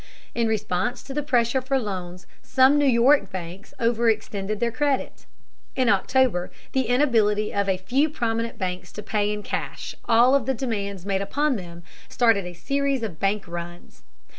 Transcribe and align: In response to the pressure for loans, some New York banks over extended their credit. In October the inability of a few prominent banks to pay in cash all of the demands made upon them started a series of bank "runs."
In 0.33 0.47
response 0.47 1.03
to 1.03 1.13
the 1.13 1.21
pressure 1.21 1.61
for 1.61 1.77
loans, 1.77 2.25
some 2.41 2.79
New 2.79 2.87
York 2.87 3.29
banks 3.31 3.71
over 3.79 4.09
extended 4.09 4.59
their 4.59 4.71
credit. 4.71 5.27
In 5.75 5.89
October 5.89 6.49
the 6.71 6.87
inability 6.87 7.53
of 7.53 7.69
a 7.69 7.77
few 7.77 8.09
prominent 8.09 8.57
banks 8.57 8.91
to 8.93 9.03
pay 9.03 9.31
in 9.31 9.43
cash 9.43 9.93
all 10.05 10.33
of 10.33 10.47
the 10.47 10.55
demands 10.55 11.05
made 11.05 11.21
upon 11.21 11.55
them 11.55 11.83
started 12.09 12.47
a 12.47 12.53
series 12.53 13.03
of 13.03 13.19
bank 13.19 13.47
"runs." 13.47 14.01